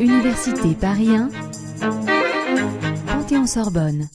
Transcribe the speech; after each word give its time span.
Université 0.00 0.74
Paris 0.80 1.16
1, 1.16 1.28
Panthéon-Sorbonne. 3.06 4.08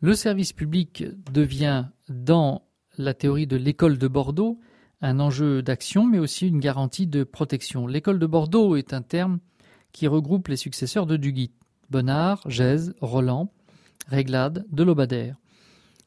Le 0.00 0.14
service 0.14 0.52
public 0.52 1.04
devient, 1.32 1.86
dans 2.08 2.62
la 2.98 3.14
théorie 3.14 3.46
de 3.46 3.56
l'école 3.56 3.98
de 3.98 4.08
Bordeaux, 4.08 4.60
un 5.00 5.20
enjeu 5.20 5.62
d'action, 5.62 6.06
mais 6.06 6.18
aussi 6.18 6.48
une 6.48 6.60
garantie 6.60 7.06
de 7.06 7.24
protection. 7.24 7.86
L'école 7.86 8.18
de 8.18 8.26
Bordeaux 8.26 8.76
est 8.76 8.92
un 8.92 9.02
terme 9.02 9.38
qui 9.92 10.06
regroupe 10.06 10.48
les 10.48 10.56
successeurs 10.56 11.06
de 11.06 11.16
Duguit, 11.16 11.52
Bonnard, 11.90 12.42
Gèze, 12.48 12.94
Roland, 13.00 13.52
Réglade, 14.08 14.66
Delobadère. 14.70 15.36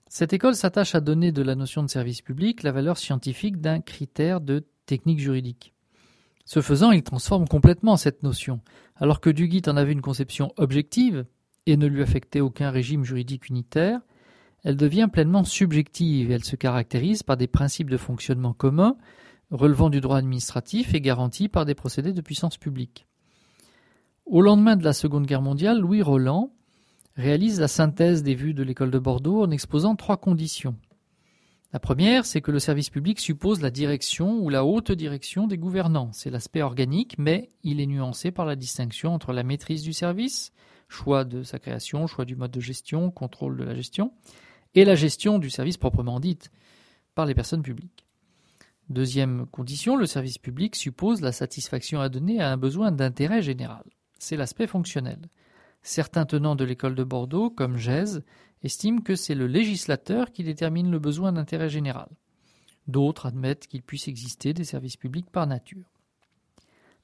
Cette 0.10 0.34
école 0.34 0.56
s'attache 0.56 0.96
à 0.96 1.02
donner 1.02 1.32
de 1.32 1.42
la 1.42 1.56
notion 1.56 1.84
de 1.84 1.90
service 1.90 2.22
public 2.22 2.64
la 2.64 2.72
valeur 2.72 2.98
scientifique 2.98 3.60
d'un 3.60 3.82
critère 3.82 4.40
de 4.40 4.66
technique 4.86 5.20
juridique. 5.20 5.74
Ce 6.46 6.62
faisant, 6.62 6.92
il 6.92 7.04
transforme 7.04 7.48
complètement 7.48 7.98
cette 7.98 8.24
notion. 8.24 8.62
Alors 8.96 9.20
que 9.20 9.30
Duguit 9.30 9.64
en 9.68 9.76
avait 9.76 9.92
une 9.92 10.02
conception 10.02 10.54
objective 10.56 11.26
et 11.66 11.76
ne 11.76 11.88
lui 11.88 12.02
affectait 12.02 12.40
aucun 12.40 12.72
régime 12.72 13.04
juridique 13.04 13.50
unitaire, 13.50 14.00
elle 14.64 14.78
devient 14.78 15.10
pleinement 15.12 15.44
subjective 15.44 16.32
et 16.32 16.36
elle 16.36 16.46
se 16.46 16.56
caractérise 16.56 17.22
par 17.22 17.36
des 17.36 17.48
principes 17.48 17.90
de 17.90 17.98
fonctionnement 17.98 18.54
communs 18.54 18.96
relevant 19.52 19.90
du 19.90 20.02
droit 20.02 20.18
administratif 20.18 20.94
et 20.94 21.02
garantis 21.02 21.50
par 21.50 21.66
des 21.66 21.76
procédés 21.76 22.14
de 22.14 22.22
puissance 22.22 22.58
publique. 22.58 23.08
Au 24.26 24.42
lendemain 24.42 24.76
de 24.76 24.84
la 24.84 24.94
Seconde 24.94 25.26
Guerre 25.26 25.42
mondiale, 25.42 25.80
Louis 25.80 26.02
Roland 26.02 26.52
réalise 27.18 27.60
la 27.60 27.68
synthèse 27.68 28.24
des 28.24 28.36
vues 28.36 28.54
de 28.54 28.64
l'école 28.64 28.92
de 28.92 29.00
Bordeaux 29.00 29.44
en 29.44 29.52
exposant 29.52 29.96
trois 29.96 30.18
conditions. 30.18 30.76
La 31.74 31.80
première, 31.80 32.26
c'est 32.26 32.42
que 32.42 32.52
le 32.52 32.60
service 32.60 32.90
public 32.90 33.20
suppose 33.20 33.62
la 33.62 33.72
direction 33.72 34.40
ou 34.40 34.50
la 34.50 34.64
haute 34.64 34.92
direction 34.92 35.48
des 35.48 35.58
gouvernants. 35.58 36.12
C'est 36.14 36.30
l'aspect 36.30 36.62
organique, 36.62 37.18
mais 37.18 37.52
il 37.64 37.82
est 37.82 37.88
nuancé 37.88 38.32
par 38.32 38.46
la 38.46 38.56
distinction 38.56 39.14
entre 39.14 39.34
la 39.34 39.44
maîtrise 39.44 39.84
du 39.84 39.94
service, 39.94 40.54
choix 40.88 41.26
de 41.26 41.44
sa 41.44 41.60
création, 41.60 42.08
choix 42.08 42.24
du 42.24 42.36
mode 42.36 42.52
de 42.52 42.62
gestion, 42.62 43.12
contrôle 43.12 43.58
de 43.58 43.66
la 43.66 43.76
gestion, 43.76 44.14
et 44.76 44.86
la 44.86 44.96
gestion 44.96 45.40
du 45.40 45.50
service 45.50 45.78
proprement 45.78 46.20
dite 46.20 46.52
par 47.16 47.26
les 47.26 47.36
personnes 47.36 47.64
publiques. 47.64 48.06
Deuxième 48.90 49.48
condition, 49.48 49.98
le 49.98 50.06
service 50.06 50.38
public 50.38 50.76
suppose 50.76 51.20
la 51.20 51.34
satisfaction 51.34 52.00
à 52.00 52.08
donner 52.08 52.40
à 52.40 52.52
un 52.52 52.58
besoin 52.58 52.92
d'intérêt 52.92 53.42
général. 53.42 53.84
C'est 54.20 54.38
l'aspect 54.38 54.68
fonctionnel. 54.68 55.20
Certains 55.88 56.26
tenants 56.26 56.58
de 56.58 56.66
l'école 56.66 56.96
de 56.96 57.06
Bordeaux, 57.06 57.50
comme 57.50 57.78
Gèze, 57.78 58.22
estiment 58.62 59.00
que 59.00 59.16
c'est 59.16 59.36
le 59.36 59.48
législateur 59.48 60.34
qui 60.34 60.44
détermine 60.44 60.92
le 60.92 61.00
besoin 61.00 61.32
d'intérêt 61.32 61.70
général. 61.70 62.10
D'autres 62.90 63.28
admettent 63.28 63.68
qu'il 63.68 63.84
puisse 63.84 64.10
exister 64.10 64.54
des 64.54 64.66
services 64.66 64.98
publics 64.98 65.30
par 65.32 65.48
nature. 65.48 65.90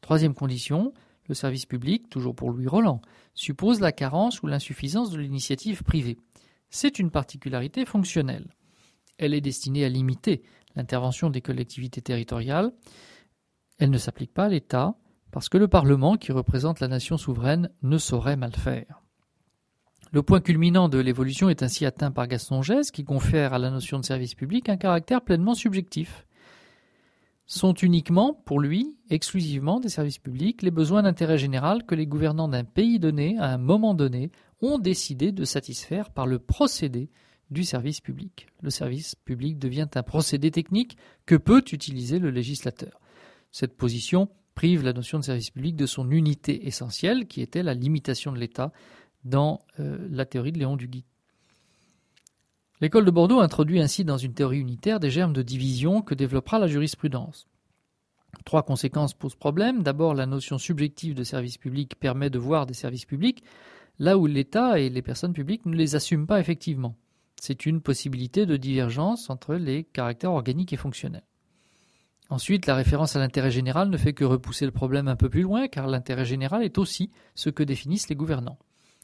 Troisième 0.02 0.34
condition, 0.34 0.94
le 1.30 1.34
service 1.34 1.66
public, 1.66 2.10
toujours 2.10 2.36
pour 2.36 2.52
Louis 2.52 2.68
Roland, 2.68 3.00
suppose 3.34 3.80
la 3.80 3.94
carence 3.94 4.44
ou 4.44 4.48
l'insuffisance 4.48 5.12
de 5.12 5.18
l'initiative 5.18 5.84
privée. 5.84 6.18
C'est 6.70 7.00
une 7.00 7.10
particularité 7.10 7.86
fonctionnelle. 7.86 8.54
Elle 9.18 9.34
est 9.34 9.40
destinée 9.40 9.86
à 9.86 9.90
limiter 9.90 10.44
l'intervention 10.76 11.30
des 11.30 11.40
collectivités 11.40 12.02
territoriales. 12.02 12.74
Elle 13.80 13.92
ne 13.92 13.98
s'applique 13.98 14.34
pas 14.34 14.48
à 14.48 14.50
l'État, 14.50 14.98
parce 15.34 15.50
que 15.50 15.58
le 15.58 15.68
Parlement, 15.68 16.16
qui 16.16 16.32
représente 16.32 16.80
la 16.80 16.88
nation 16.88 17.18
souveraine, 17.18 17.72
ne 17.82 17.98
saurait 17.98 18.38
mal 18.38 18.54
faire. 18.54 19.02
Le 20.12 20.22
point 20.22 20.42
culminant 20.42 20.90
de 20.90 21.00
l'évolution 21.00 21.50
est 21.50 21.64
ainsi 21.64 21.88
atteint 21.88 22.12
par 22.12 22.28
Gaston 22.28 22.62
Gès, 22.62 22.92
qui 22.94 23.04
confère 23.04 23.52
à 23.54 23.58
la 23.58 23.72
notion 23.72 23.98
de 23.98 24.06
service 24.06 24.36
public 24.36 24.70
un 24.70 24.78
caractère 24.78 25.24
pleinement 25.24 25.56
subjectif. 25.56 26.28
Sont 27.48 27.74
uniquement, 27.74 28.36
pour 28.46 28.60
lui, 28.60 28.96
exclusivement 29.10 29.80
des 29.80 29.90
services 29.90 30.20
publics, 30.20 30.62
les 30.62 30.70
besoins 30.70 31.02
d'intérêt 31.02 31.40
général 31.40 31.84
que 31.84 31.96
les 31.96 32.06
gouvernants 32.06 32.48
d'un 32.48 32.64
pays 32.64 33.00
donné, 33.00 33.36
à 33.40 33.48
un 33.48 33.58
moment 33.58 33.96
donné, 33.96 34.32
ont 34.62 34.78
décidé 34.78 35.32
de 35.32 35.46
satisfaire 35.46 36.12
par 36.12 36.28
le 36.28 36.38
procédé 36.38 37.10
du 37.50 37.64
service 37.64 38.02
public. 38.02 38.46
Le 38.62 38.70
service 38.70 39.16
public 39.16 39.58
devient 39.58 39.90
un 39.96 40.04
procédé 40.04 40.52
technique 40.52 40.96
que 41.26 41.36
peut 41.36 41.64
utiliser 41.72 42.20
le 42.20 42.30
législateur. 42.30 43.00
Cette 43.52 43.76
position 43.76 44.30
prive 44.56 44.84
la 44.84 44.94
notion 44.94 45.20
de 45.20 45.24
service 45.24 45.50
public 45.50 45.76
de 45.76 45.86
son 45.86 46.10
unité 46.12 46.68
essentielle, 46.68 47.28
qui 47.28 47.42
était 47.42 47.64
la 47.64 47.74
limitation 47.74 48.32
de 48.32 48.40
l'État 48.40 48.72
dans 49.24 49.62
euh, 49.80 50.08
la 50.12 50.26
théorie 50.26 50.52
de 50.52 50.60
Léon 50.60 50.76
Duguy. 50.76 51.06
L'école 52.82 53.06
de 53.06 53.12
Bordeaux 53.12 53.40
introduit 53.40 53.80
ainsi 53.80 54.04
dans 54.04 54.18
une 54.18 54.34
théorie 54.34 54.60
unitaire 54.60 55.00
des 55.00 55.10
germes 55.10 55.34
de 55.34 55.42
division 55.42 56.02
que 56.02 56.16
développera 56.16 56.60
la 56.60 56.68
jurisprudence. 56.68 57.48
Trois 58.46 58.64
conséquences 58.64 59.14
posent 59.14 59.36
problème. 59.36 59.84
D'abord, 59.84 60.14
la 60.14 60.26
notion 60.26 60.58
subjective 60.58 61.14
de 61.14 61.24
service 61.24 61.58
public 61.58 61.96
permet 62.00 62.30
de 62.30 62.40
voir 62.40 62.66
des 62.66 62.74
services 62.74 63.06
publics 63.06 63.44
là 64.00 64.18
où 64.18 64.26
l'État 64.26 64.80
et 64.80 64.90
les 64.90 65.02
personnes 65.02 65.34
publiques 65.34 65.66
ne 65.66 65.76
les 65.76 65.96
assument 65.96 66.28
pas 66.28 66.40
effectivement. 66.40 66.96
C'est 67.40 67.66
une 67.66 67.82
possibilité 67.82 68.46
de 68.46 68.58
divergence 68.58 69.30
entre 69.30 69.56
les 69.56 69.84
caractères 69.84 70.32
organiques 70.32 70.74
et 70.74 70.78
fonctionnels. 70.78 71.24
Ensuite, 72.34 72.66
la 72.66 72.74
référence 72.74 73.16
à 73.16 73.20
l'intérêt 73.20 73.52
général 73.52 73.92
ne 73.92 73.98
fait 73.98 74.14
que 74.14 74.24
repousser 74.24 74.66
le 74.66 74.72
problème 74.72 75.08
un 75.08 75.16
peu 75.16 75.30
plus 75.30 75.44
loin, 75.44 75.68
car 75.68 75.86
l'intérêt 75.86 76.26
général 76.26 76.64
est 76.64 76.80
aussi 76.80 77.12
ce 77.36 77.52
que 77.52 77.62
définissent 77.62 78.10
les 78.10 78.16
gouvernants. 78.16 78.58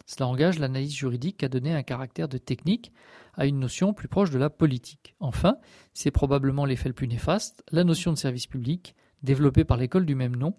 Cela 0.08 0.26
engage 0.26 0.58
l'analyse 0.58 0.96
juridique 0.96 1.44
à 1.44 1.48
donner 1.48 1.76
un 1.76 1.84
caractère 1.84 2.28
de 2.28 2.40
technique 2.40 2.92
à 3.36 3.46
une 3.46 3.60
notion 3.60 3.94
plus 3.94 4.08
proche 4.08 4.32
de 4.32 4.40
la 4.40 4.50
politique. 4.50 5.14
Enfin, 5.20 5.58
c'est 5.94 6.10
probablement 6.10 6.66
l'effet 6.66 6.90
le 6.90 6.96
plus 6.96 7.08
néfaste, 7.08 7.64
la 7.72 7.84
notion 7.84 8.12
de 8.12 8.18
service 8.18 8.48
public, 8.48 8.96
développée 9.22 9.64
par 9.64 9.78
l'école 9.78 10.08
du 10.08 10.16
même 10.16 10.36
nom, 10.36 10.56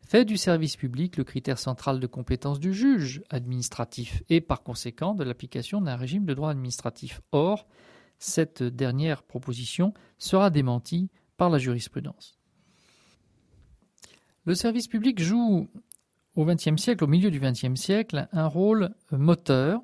fait 0.00 0.24
du 0.24 0.36
service 0.36 0.76
public 0.76 1.18
le 1.18 1.24
critère 1.24 1.60
central 1.60 2.00
de 2.00 2.06
compétence 2.08 2.58
du 2.58 2.74
juge 2.74 3.22
administratif 3.30 4.24
et 4.28 4.40
par 4.40 4.64
conséquent 4.64 5.14
de 5.14 5.22
l'application 5.22 5.80
d'un 5.80 5.94
régime 5.94 6.24
de 6.24 6.34
droit 6.34 6.50
administratif. 6.50 7.20
Or, 7.30 7.68
cette 8.18 8.64
dernière 8.64 9.22
proposition 9.22 9.94
sera 10.18 10.50
démentie 10.50 11.10
par 11.38 11.48
la 11.48 11.56
jurisprudence. 11.56 12.38
Le 14.44 14.54
service 14.54 14.88
public 14.88 15.22
joue 15.22 15.68
au 16.36 16.44
XXe 16.44 16.80
siècle, 16.80 17.04
au 17.04 17.06
milieu 17.06 17.30
du 17.30 17.40
XXe 17.40 17.74
siècle, 17.74 18.28
un 18.32 18.46
rôle 18.46 18.90
moteur 19.10 19.82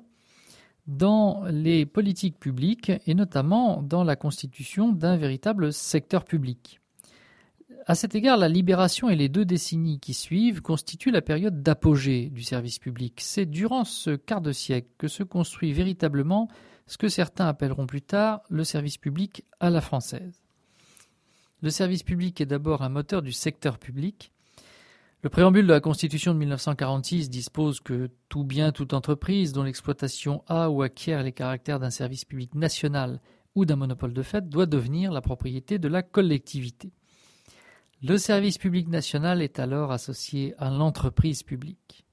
dans 0.87 1.43
les 1.49 1.85
politiques 1.85 2.39
publiques 2.39 2.91
et 3.07 3.15
notamment 3.15 3.81
dans 3.81 4.03
la 4.03 4.15
constitution 4.15 4.91
d'un 4.91 5.17
véritable 5.17 5.73
secteur 5.73 6.25
public. 6.25 6.79
À 7.87 7.95
cet 7.95 8.15
égard, 8.15 8.37
la 8.37 8.49
libération 8.49 9.09
et 9.09 9.15
les 9.15 9.29
deux 9.29 9.45
décennies 9.45 9.99
qui 9.99 10.13
suivent 10.13 10.61
constituent 10.61 11.11
la 11.11 11.21
période 11.21 11.61
d'apogée 11.61 12.29
du 12.29 12.41
service 12.41 12.79
public. 12.79 13.19
C'est 13.21 13.45
durant 13.45 13.83
ce 13.83 14.15
quart 14.15 14.41
de 14.41 14.51
siècle 14.51 14.89
que 14.97 15.07
se 15.07 15.23
construit 15.23 15.73
véritablement 15.73 16.47
ce 16.87 16.97
que 16.97 17.09
certains 17.09 17.47
appelleront 17.47 17.85
plus 17.85 18.01
tard 18.01 18.41
le 18.49 18.63
service 18.63 18.97
public 18.97 19.43
à 19.59 19.69
la 19.69 19.81
française. 19.81 20.44
Le 21.65 21.71
service 21.71 22.03
public 22.03 22.41
est 22.41 22.45
d'abord 22.45 22.83
un 22.83 22.89
moteur 22.89 23.23
du 23.23 23.31
secteur 23.31 23.79
public. 23.79 24.31
Le 25.23 25.31
préambule 25.31 25.65
de 25.65 25.73
la 25.73 25.79
Constitution 25.79 26.31
de 26.35 26.37
1946 26.37 27.27
dispose 27.27 27.79
que 27.79 28.11
tout 28.29 28.43
bien, 28.43 28.71
toute 28.71 28.93
entreprise 28.93 29.51
dont 29.51 29.63
l'exploitation 29.63 30.43
a 30.45 30.69
ou 30.69 30.83
acquiert 30.83 31.23
les 31.23 31.31
caractères 31.31 31.79
d'un 31.79 31.89
service 31.89 32.23
public 32.23 32.53
national 32.53 33.19
ou 33.55 33.65
d'un 33.65 33.77
monopole 33.77 34.13
de 34.13 34.21
fait 34.21 34.47
doit 34.47 34.67
devenir 34.67 35.11
la 35.11 35.21
propriété 35.21 35.79
de 35.79 35.87
la 35.87 36.03
collectivité. 36.03 36.91
Le 38.03 38.19
service 38.19 38.59
public 38.59 38.87
national 38.87 39.41
est 39.41 39.57
alors 39.57 39.91
associé 39.91 40.53
à 40.59 40.69
l'entreprise 40.69 41.41
publique. 41.41 42.05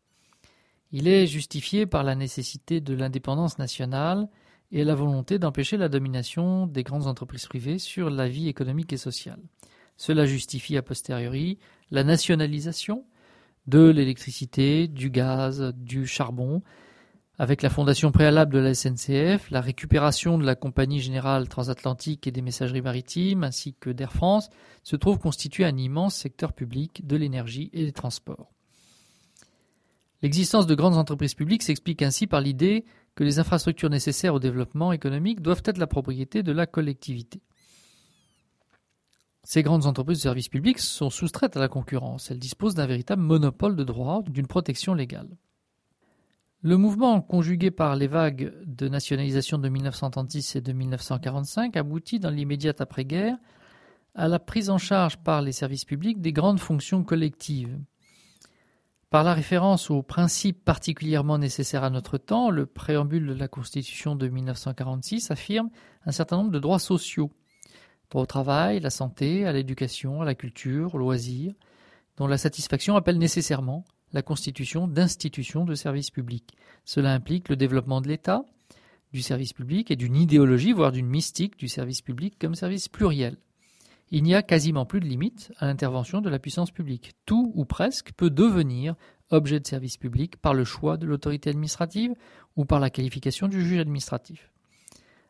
Il 0.92 1.06
est 1.06 1.26
justifié 1.26 1.84
par 1.84 2.04
la 2.04 2.14
nécessité 2.14 2.80
de 2.80 2.94
l'indépendance 2.94 3.58
nationale 3.58 4.30
et 4.72 4.84
la 4.84 4.94
volonté 4.94 5.38
d'empêcher 5.38 5.76
la 5.76 5.88
domination 5.88 6.66
des 6.66 6.82
grandes 6.82 7.06
entreprises 7.06 7.46
privées 7.46 7.78
sur 7.78 8.10
la 8.10 8.28
vie 8.28 8.48
économique 8.48 8.92
et 8.92 8.96
sociale. 8.96 9.40
Cela 9.96 10.24
justifie 10.26 10.76
a 10.76 10.82
posteriori 10.82 11.58
la 11.90 12.02
nationalisation 12.02 13.04
de 13.66 13.84
l'électricité, 13.84 14.88
du 14.88 15.10
gaz, 15.10 15.72
du 15.76 16.06
charbon, 16.06 16.62
avec 17.38 17.62
la 17.62 17.70
fondation 17.70 18.12
préalable 18.12 18.52
de 18.52 18.58
la 18.58 18.74
SNCF, 18.74 19.50
la 19.50 19.60
récupération 19.60 20.38
de 20.38 20.44
la 20.44 20.54
Compagnie 20.54 21.00
générale 21.00 21.48
transatlantique 21.48 22.26
et 22.26 22.30
des 22.30 22.42
messageries 22.42 22.82
maritimes, 22.82 23.44
ainsi 23.44 23.74
que 23.78 23.90
d'Air 23.90 24.12
France, 24.12 24.48
se 24.82 24.96
trouve 24.96 25.18
constituer 25.18 25.64
un 25.64 25.76
immense 25.76 26.14
secteur 26.14 26.52
public 26.52 27.06
de 27.06 27.16
l'énergie 27.16 27.70
et 27.72 27.84
des 27.84 27.92
transports. 27.92 28.52
L'existence 30.22 30.68
de 30.68 30.74
grandes 30.74 30.96
entreprises 30.96 31.34
publiques 31.34 31.64
s'explique 31.64 32.02
ainsi 32.02 32.26
par 32.26 32.40
l'idée 32.40 32.84
que 33.14 33.24
les 33.24 33.38
infrastructures 33.38 33.90
nécessaires 33.90 34.34
au 34.34 34.38
développement 34.38 34.92
économique 34.92 35.40
doivent 35.40 35.62
être 35.64 35.78
la 35.78 35.86
propriété 35.86 36.42
de 36.42 36.52
la 36.52 36.66
collectivité. 36.66 37.40
Ces 39.44 39.62
grandes 39.62 39.86
entreprises 39.86 40.18
de 40.18 40.22
services 40.22 40.48
publics 40.48 40.78
sont 40.78 41.10
soustraites 41.10 41.56
à 41.56 41.60
la 41.60 41.68
concurrence. 41.68 42.30
Elles 42.30 42.38
disposent 42.38 42.76
d'un 42.76 42.86
véritable 42.86 43.22
monopole 43.22 43.74
de 43.74 43.84
droit, 43.84 44.22
d'une 44.22 44.46
protection 44.46 44.94
légale. 44.94 45.28
Le 46.62 46.76
mouvement, 46.76 47.20
conjugué 47.20 47.72
par 47.72 47.96
les 47.96 48.06
vagues 48.06 48.54
de 48.64 48.88
nationalisation 48.88 49.58
de 49.58 49.68
1936 49.68 50.56
et 50.56 50.60
de 50.60 50.72
1945, 50.72 51.76
aboutit 51.76 52.20
dans 52.20 52.30
l'immédiate 52.30 52.80
après-guerre 52.80 53.36
à 54.14 54.28
la 54.28 54.38
prise 54.38 54.70
en 54.70 54.78
charge 54.78 55.16
par 55.16 55.42
les 55.42 55.50
services 55.50 55.84
publics 55.84 56.20
des 56.20 56.32
grandes 56.32 56.60
fonctions 56.60 57.02
collectives. 57.02 57.76
Par 59.12 59.24
la 59.24 59.34
référence 59.34 59.90
aux 59.90 60.02
principes 60.02 60.64
particulièrement 60.64 61.36
nécessaires 61.36 61.84
à 61.84 61.90
notre 61.90 62.16
temps, 62.16 62.48
le 62.48 62.64
préambule 62.64 63.26
de 63.26 63.34
la 63.34 63.46
Constitution 63.46 64.16
de 64.16 64.26
1946 64.26 65.30
affirme 65.30 65.68
un 66.06 66.12
certain 66.12 66.38
nombre 66.38 66.50
de 66.50 66.58
droits 66.58 66.78
sociaux. 66.78 67.30
Droit 68.10 68.22
au 68.22 68.26
travail, 68.26 68.80
la 68.80 68.88
santé, 68.88 69.44
à 69.44 69.52
l'éducation, 69.52 70.22
à 70.22 70.24
la 70.24 70.34
culture, 70.34 70.94
au 70.94 70.98
loisir, 70.98 71.52
dont 72.16 72.26
la 72.26 72.38
satisfaction 72.38 72.96
appelle 72.96 73.18
nécessairement 73.18 73.84
la 74.14 74.22
constitution 74.22 74.88
d'institutions 74.88 75.66
de 75.66 75.74
services 75.74 76.10
publics. 76.10 76.56
Cela 76.86 77.12
implique 77.12 77.50
le 77.50 77.56
développement 77.56 78.00
de 78.00 78.08
l'État, 78.08 78.46
du 79.12 79.20
service 79.20 79.52
public 79.52 79.90
et 79.90 79.96
d'une 79.96 80.16
idéologie, 80.16 80.72
voire 80.72 80.90
d'une 80.90 81.06
mystique 81.06 81.58
du 81.58 81.68
service 81.68 82.00
public 82.00 82.38
comme 82.40 82.54
service 82.54 82.88
pluriel 82.88 83.36
il 84.14 84.22
n'y 84.22 84.34
a 84.34 84.42
quasiment 84.42 84.84
plus 84.84 85.00
de 85.00 85.06
limite 85.06 85.52
à 85.58 85.66
l'intervention 85.66 86.20
de 86.20 86.28
la 86.28 86.38
puissance 86.38 86.70
publique. 86.70 87.12
Tout 87.24 87.50
ou 87.54 87.64
presque 87.64 88.12
peut 88.12 88.28
devenir 88.28 88.94
objet 89.30 89.58
de 89.58 89.66
service 89.66 89.96
public 89.96 90.36
par 90.36 90.52
le 90.52 90.64
choix 90.64 90.98
de 90.98 91.06
l'autorité 91.06 91.48
administrative 91.48 92.14
ou 92.54 92.66
par 92.66 92.78
la 92.78 92.90
qualification 92.90 93.48
du 93.48 93.62
juge 93.62 93.80
administratif. 93.80 94.52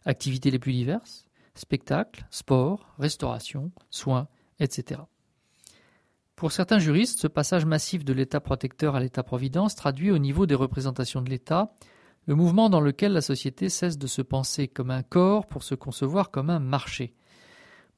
Activités 0.05 0.50
les 0.50 0.58
plus 0.58 0.73
diverses, 0.73 1.26
spectacles, 1.55 2.26
sport, 2.31 2.93
restauration, 2.99 3.70
soins, 3.88 4.26
etc. 4.58 5.00
Pour 6.34 6.50
certains 6.50 6.81
juristes, 6.81 7.20
ce 7.20 7.29
passage 7.29 7.64
massif 7.64 8.05
de 8.05 8.12
l'État 8.12 8.40
protecteur 8.40 8.96
à 8.96 9.00
l'État-providence 9.00 9.76
traduit 9.76 10.11
au 10.11 10.19
niveau 10.19 10.44
des 10.44 10.56
représentations 10.56 11.23
de 11.23 11.31
l'État 11.31 11.73
le 12.26 12.34
mouvement 12.34 12.69
dans 12.69 12.81
lequel 12.81 13.12
la 13.12 13.20
société 13.20 13.69
cesse 13.69 13.96
de 13.96 14.08
se 14.08 14.23
penser 14.23 14.67
comme 14.67 14.90
un 14.90 15.05
corps 15.05 15.46
pour 15.46 15.62
se 15.62 15.76
concevoir 15.76 16.32
comme 16.32 16.50
un 16.50 16.58
marché. 16.58 17.14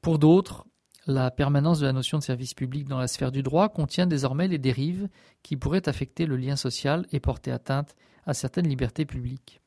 Pour 0.01 0.19
d'autres, 0.19 0.65
la 1.07 1.29
permanence 1.31 1.79
de 1.79 1.85
la 1.85 1.93
notion 1.93 2.17
de 2.17 2.23
service 2.23 2.53
public 2.53 2.87
dans 2.87 2.97
la 2.97 3.07
sphère 3.07 3.31
du 3.31 3.43
droit 3.43 3.69
contient 3.69 4.07
désormais 4.07 4.47
les 4.47 4.57
dérives 4.57 5.07
qui 5.43 5.55
pourraient 5.55 5.87
affecter 5.87 6.25
le 6.25 6.37
lien 6.37 6.55
social 6.55 7.05
et 7.11 7.19
porter 7.19 7.51
atteinte 7.51 7.95
à 8.25 8.33
certaines 8.33 8.67
libertés 8.67 9.05
publiques. 9.05 9.61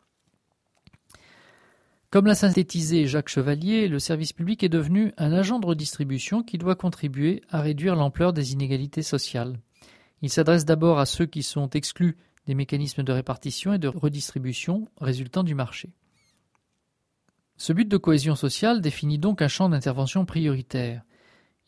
Comme 2.11 2.27
l'a 2.27 2.35
synthétisé 2.35 3.07
Jacques 3.07 3.29
Chevalier, 3.29 3.87
le 3.87 3.99
service 3.99 4.33
public 4.33 4.63
est 4.65 4.71
devenu 4.71 5.13
un 5.19 5.33
agent 5.33 5.59
de 5.59 5.67
redistribution 5.67 6.43
qui 6.43 6.57
doit 6.57 6.75
contribuer 6.75 7.43
à 7.51 7.61
réduire 7.61 7.95
l'ampleur 7.95 8.33
des 8.33 8.53
inégalités 8.53 9.03
sociales. 9.03 9.59
Il 10.23 10.31
s'adresse 10.31 10.65
d'abord 10.65 10.99
à 10.99 11.07
ceux 11.07 11.27
qui 11.27 11.43
sont 11.43 11.69
exclus 11.71 12.17
des 12.47 12.55
mécanismes 12.55 13.03
de 13.03 13.13
répartition 13.13 13.75
et 13.75 13.79
de 13.79 13.89
redistribution 13.89 14.89
résultant 14.99 15.43
du 15.43 15.55
marché. 15.55 15.91
Ce 17.59 17.75
but 17.75 17.87
de 17.87 17.97
cohésion 17.99 18.37
sociale 18.37 18.81
définit 18.81 19.19
donc 19.19 19.43
un 19.43 19.49
champ 19.49 19.69
d'intervention 19.69 20.25
prioritaire. 20.25 21.03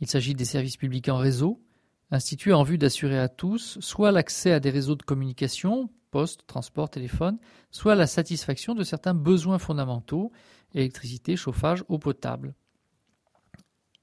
Il 0.01 0.09
s'agit 0.09 0.35
des 0.35 0.45
services 0.45 0.77
publics 0.77 1.09
en 1.09 1.19
réseau, 1.19 1.63
institués 2.11 2.53
en 2.53 2.63
vue 2.63 2.79
d'assurer 2.79 3.19
à 3.19 3.29
tous 3.29 3.79
soit 3.81 4.13
l'accès 4.13 4.53
à 4.53 4.61
des 4.61 4.71
réseaux 4.71 4.97
de 4.97 5.03
communication, 5.03 5.91
poste, 6.11 6.47
transport, 6.47 6.91
téléphone, 6.91 7.39
soit 7.71 7.95
la 7.95 8.07
satisfaction 8.07 8.75
de 8.75 8.83
certains 8.83 9.15
besoins 9.15 9.59
fondamentaux, 9.59 10.33
électricité, 10.75 11.37
chauffage, 11.37 11.85
eau 11.89 11.99
potable. 11.99 12.55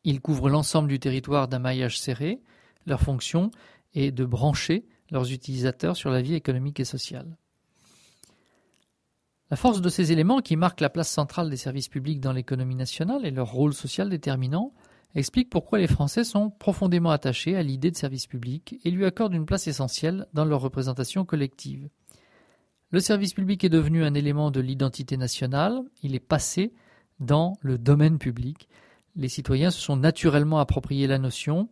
Ils 0.04 0.22
couvrent 0.22 0.50
l'ensemble 0.50 0.88
du 0.88 1.00
territoire 1.00 1.48
d'un 1.48 1.60
maillage 1.60 2.00
serré. 2.00 2.42
Leur 2.86 3.02
fonction 3.02 3.52
est 3.94 4.12
de 4.12 4.26
brancher 4.26 4.88
leurs 5.12 5.32
utilisateurs 5.32 5.98
sur 5.98 6.12
la 6.12 6.22
vie 6.22 6.36
économique 6.36 6.80
et 6.80 6.86
sociale. 6.86 7.38
La 9.50 9.58
force 9.58 9.82
de 9.82 9.90
ces 9.90 10.12
éléments 10.12 10.42
qui 10.42 10.58
marquent 10.58 10.82
la 10.82 10.90
place 10.90 11.10
centrale 11.10 11.50
des 11.50 11.58
services 11.58 11.88
publics 11.88 12.20
dans 12.20 12.34
l'économie 12.34 12.76
nationale 12.76 13.26
et 13.26 13.32
leur 13.32 13.52
rôle 13.52 13.74
social 13.74 14.10
déterminant 14.10 14.74
explique 15.20 15.50
pourquoi 15.50 15.80
les 15.80 15.88
Français 15.88 16.24
sont 16.24 16.50
profondément 16.50 17.10
attachés 17.10 17.56
à 17.56 17.64
l'idée 17.64 17.92
de 17.92 17.98
service 17.98 18.28
public 18.28 18.80
et 18.84 18.92
lui 18.92 19.06
accordent 19.06 19.34
une 19.34 19.46
place 19.46 19.68
essentielle 19.68 20.28
dans 20.34 20.46
leur 20.46 20.62
représentation 20.62 21.26
collective. 21.26 21.90
Le 22.92 23.00
service 23.00 23.34
public 23.34 23.64
est 23.64 23.70
devenu 23.70 24.04
un 24.04 24.14
élément 24.14 24.52
de 24.52 24.62
l'identité 24.62 25.18
nationale, 25.18 25.82
il 26.04 26.16
est 26.16 26.20
passé 26.20 26.74
dans 27.20 27.58
le 27.62 27.78
domaine 27.78 28.20
public. 28.20 28.70
Les 29.16 29.28
citoyens 29.28 29.72
se 29.72 29.82
sont 29.82 29.98
naturellement 29.98 30.60
approprié 30.60 31.08
la 31.08 31.18
notion, 31.18 31.68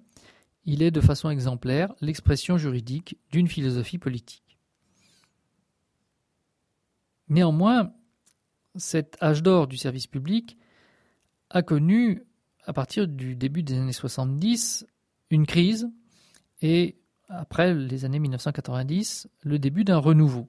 il 0.66 0.82
est 0.82 0.92
de 0.92 1.02
façon 1.02 1.30
exemplaire 1.30 1.94
l'expression 2.02 2.58
juridique 2.58 3.18
d'une 3.32 3.48
philosophie 3.48 4.00
politique. 4.00 4.58
Néanmoins, 7.30 7.94
cet 8.76 9.22
âge 9.22 9.44
d'or 9.44 9.68
du 9.68 9.78
service 9.78 10.08
public 10.08 10.58
a 11.50 11.62
connu 11.62 12.26
à 12.66 12.74
partir 12.74 13.08
du 13.08 13.36
début 13.36 13.64
des 13.64 13.78
années 13.78 13.94
70 13.94 14.86
une 15.30 15.46
crise 15.46 15.90
et 16.62 16.98
après 17.30 17.74
les 17.74 18.06
années 18.06 18.20
1990 18.20 19.28
le 19.42 19.60
début 19.60 19.84
d'un 19.84 19.98
renouveau. 19.98 20.48